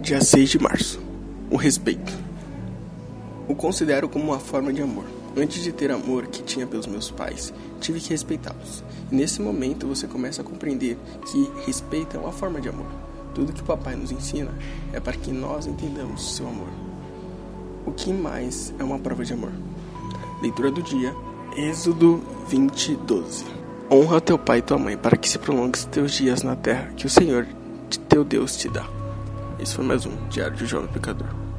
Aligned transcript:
Dia 0.00 0.18
6 0.18 0.48
de 0.48 0.58
março. 0.58 0.98
O 1.50 1.56
respeito. 1.56 2.10
O 3.46 3.54
considero 3.54 4.08
como 4.08 4.24
uma 4.24 4.38
forma 4.38 4.72
de 4.72 4.80
amor. 4.80 5.04
Antes 5.36 5.62
de 5.62 5.72
ter 5.72 5.90
amor 5.90 6.26
que 6.28 6.42
tinha 6.42 6.66
pelos 6.66 6.86
meus 6.86 7.10
pais, 7.10 7.52
tive 7.80 8.00
que 8.00 8.08
respeitá-los. 8.08 8.82
E 9.12 9.14
nesse 9.14 9.42
momento 9.42 9.86
você 9.86 10.06
começa 10.06 10.40
a 10.40 10.44
compreender 10.44 10.96
que 11.30 11.50
respeito 11.66 12.16
é 12.16 12.20
uma 12.20 12.32
forma 12.32 12.62
de 12.62 12.70
amor. 12.70 12.86
Tudo 13.34 13.52
que 13.52 13.60
o 13.60 13.64
papai 13.64 13.94
nos 13.94 14.10
ensina 14.10 14.50
é 14.90 14.98
para 14.98 15.12
que 15.12 15.30
nós 15.30 15.66
entendamos 15.66 16.34
seu 16.34 16.48
amor. 16.48 16.70
O 17.84 17.92
que 17.92 18.10
mais 18.10 18.72
é 18.78 18.82
uma 18.82 18.98
prova 18.98 19.22
de 19.22 19.34
amor? 19.34 19.52
Leitura 20.40 20.70
do 20.70 20.82
dia, 20.82 21.14
Êxodo 21.54 22.22
20, 22.48 22.96
12. 22.96 23.44
Honra 23.90 24.18
teu 24.18 24.38
pai 24.38 24.58
e 24.58 24.62
tua 24.62 24.78
mãe 24.78 24.96
para 24.96 25.18
que 25.18 25.28
se 25.28 25.38
prolongues 25.38 25.84
teus 25.84 26.12
dias 26.12 26.42
na 26.42 26.56
terra 26.56 26.90
que 26.96 27.04
o 27.04 27.10
Senhor, 27.10 27.46
teu 28.08 28.24
Deus, 28.24 28.56
te 28.56 28.66
dá. 28.66 28.99
Esse 29.60 29.74
foi 29.74 29.84
mais 29.84 30.06
um 30.06 30.28
Diário 30.28 30.56
de 30.56 30.64
Jovem 30.64 30.88
Pecador. 30.88 31.49